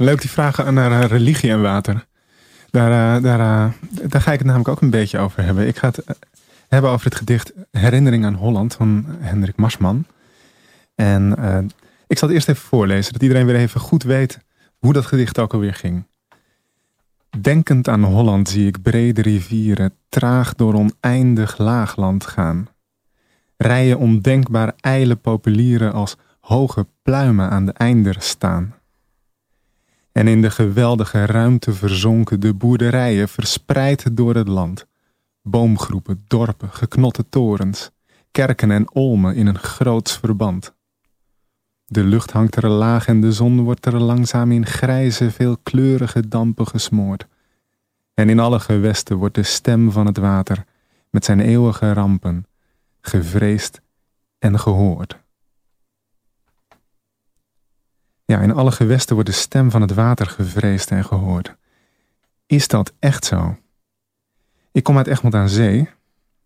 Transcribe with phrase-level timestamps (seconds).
[0.00, 2.06] Leuk die vragen naar religie en water.
[2.70, 3.74] Daar, daar,
[4.08, 5.66] daar ga ik het namelijk ook een beetje over hebben.
[5.66, 6.04] Ik ga het
[6.68, 10.04] hebben over het gedicht Herinnering aan Holland van Hendrik Marsman.
[10.94, 11.32] En
[12.06, 14.38] ik zal het eerst even voorlezen, dat iedereen weer even goed weet
[14.78, 16.04] hoe dat gedicht ook alweer ging.
[17.40, 22.68] Denkend aan Holland zie ik brede rivieren traag door oneindig laagland gaan.
[23.56, 28.74] Rijen ondenkbaar ijle populieren als hoge pluimen aan de einder staan.
[30.12, 34.86] En in de geweldige ruimte verzonken de boerderijen verspreid door het land.
[35.42, 37.90] Boomgroepen, dorpen, geknotte torens,
[38.30, 40.74] kerken en olmen in een groots verband.
[41.86, 46.66] De lucht hangt er laag en de zon wordt er langzaam in grijze, veelkleurige dampen
[46.66, 47.26] gesmoord.
[48.14, 50.64] En in alle gewesten wordt de stem van het water
[51.10, 52.46] met zijn eeuwige rampen
[53.00, 53.80] gevreesd
[54.38, 55.18] en gehoord.
[58.30, 61.56] Ja, in alle gewesten wordt de stem van het water gevreesd en gehoord.
[62.46, 63.58] Is dat echt zo?
[64.72, 65.88] Ik kom uit Egmond aan Zee.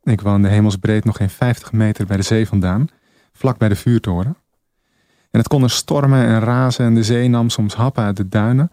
[0.02, 2.88] Ik woonde hemelsbreed nog geen 50 meter bij de zee vandaan,
[3.32, 4.36] vlak bij de vuurtoren.
[5.30, 8.70] En het kon stormen en razen en de zee nam soms happen uit de duinen.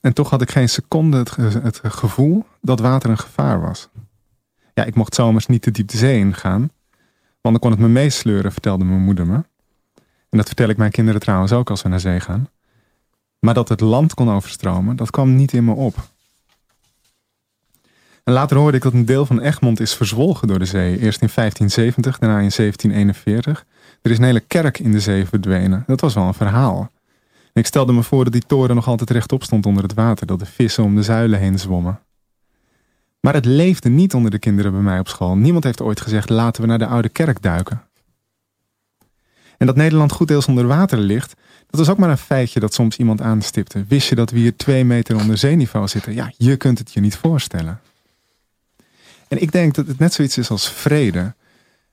[0.00, 3.88] En toch had ik geen seconde het, het gevoel dat water een gevaar was.
[4.74, 6.70] Ja, ik mocht zomers niet te diep de zee ingaan,
[7.40, 9.44] want dan kon het me meesleuren, vertelde mijn moeder me.
[10.32, 12.48] En dat vertel ik mijn kinderen trouwens ook als we naar zee gaan.
[13.38, 15.94] Maar dat het land kon overstromen, dat kwam niet in me op.
[18.24, 20.90] Later hoorde ik dat een deel van Egmond is verzwolgen door de zee.
[20.90, 23.64] Eerst in 1570, daarna in 1741.
[24.02, 25.84] Er is een hele kerk in de zee verdwenen.
[25.86, 26.90] Dat was wel een verhaal.
[27.52, 30.26] ik stelde me voor dat die toren nog altijd rechtop stond onder het water.
[30.26, 32.00] Dat de vissen om de zuilen heen zwommen.
[33.20, 35.36] Maar het leefde niet onder de kinderen bij mij op school.
[35.36, 37.82] Niemand heeft ooit gezegd laten we naar de oude kerk duiken.
[39.62, 41.34] En dat Nederland goed deels onder water ligt,
[41.70, 43.84] dat was ook maar een feitje dat soms iemand aanstipte.
[43.88, 46.14] Wist je dat we hier twee meter onder zeeniveau zitten?
[46.14, 47.80] Ja, je kunt het je niet voorstellen.
[49.28, 51.34] En ik denk dat het net zoiets is als vrede.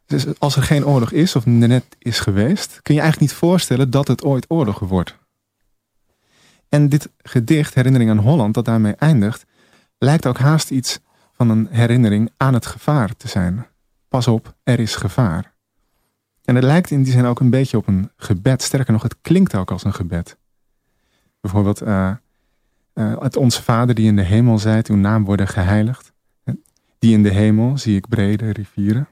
[0.05, 3.89] Dus als er geen oorlog is of net is geweest, kun je eigenlijk niet voorstellen
[3.89, 5.15] dat het ooit oorlog wordt.
[6.69, 9.45] En dit gedicht, Herinnering aan Holland, dat daarmee eindigt,
[9.97, 10.99] lijkt ook haast iets
[11.33, 13.65] van een herinnering aan het gevaar te zijn.
[14.07, 15.57] Pas op, er is gevaar.
[16.49, 18.61] En het lijkt in die zin ook een beetje op een gebed.
[18.61, 20.37] Sterker nog, het klinkt ook als een gebed.
[21.41, 22.13] Bijvoorbeeld, uh,
[22.93, 26.13] het Onze Vader die in de hemel zijt, uw naam worden geheiligd.
[26.99, 29.07] Die in de hemel zie ik brede rivieren.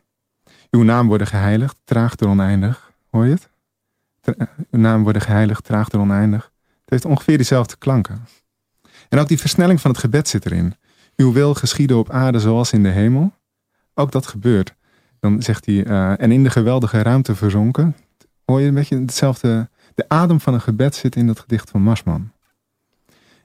[0.72, 2.92] Uw naam worden geheiligd, traag door oneindig.
[3.10, 3.50] Hoor je het?
[4.22, 6.52] Eh, uw naam worden geheiligd, traag door oneindig.
[6.62, 8.26] Het heeft ongeveer diezelfde klanken.
[9.10, 10.76] En ook die versnelling van het gebed zit erin.
[11.16, 13.34] Uw wil geschieden op aarde zoals in de hemel.
[13.94, 14.76] Ook dat gebeurt.
[15.20, 17.96] Dan zegt hij, uh, en in de geweldige ruimte verzonken.
[18.46, 19.70] Hoor je een beetje hetzelfde.
[19.96, 22.32] De adem van een gebed zit in dat gedicht van Marsman.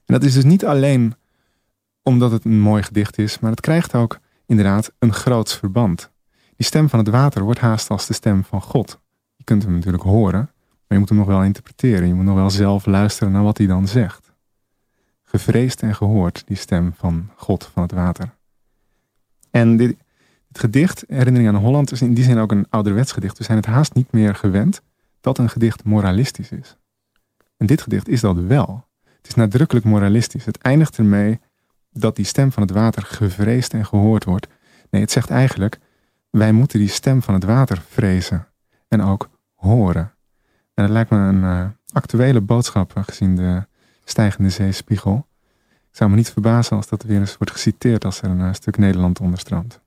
[0.04, 1.14] En dat is dus niet alleen
[2.02, 6.10] omdat het een mooi gedicht is, maar het krijgt ook inderdaad een groots verband.
[6.56, 9.00] Die stem van het water wordt haast als de stem van God.
[9.36, 12.08] Je kunt hem natuurlijk horen, maar je moet hem nog wel interpreteren.
[12.08, 14.32] Je moet nog wel zelf luisteren naar wat hij dan zegt.
[15.22, 18.34] Gevreesd en gehoord, die stem van God van het water.
[19.50, 19.96] En dit,
[20.52, 23.38] het gedicht, Herinnering aan Holland, is in die zin ook een ouderwets gedicht.
[23.38, 24.82] We zijn het haast niet meer gewend
[25.20, 26.76] dat een gedicht moralistisch is.
[27.56, 28.84] En dit gedicht is dat wel.
[29.02, 30.44] Het is nadrukkelijk moralistisch.
[30.44, 31.40] Het eindigt ermee
[31.92, 34.46] dat die stem van het water gevreesd en gehoord wordt.
[34.90, 35.78] Nee, het zegt eigenlijk,
[36.30, 38.46] wij moeten die stem van het water vrezen
[38.88, 40.12] en ook horen.
[40.74, 43.66] En dat lijkt me een uh, actuele boodschap gezien de
[44.04, 45.26] stijgende zeespiegel.
[45.90, 48.52] Ik zou me niet verbazen als dat weer eens wordt geciteerd als er een uh,
[48.52, 49.81] stuk Nederland onderstroomt.